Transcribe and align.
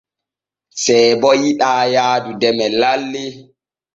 Seebo 0.81 1.29
yiɗaa 1.41 1.81
yaadu 1.93 2.31
deme 2.41 2.65
lalle. 2.81 3.23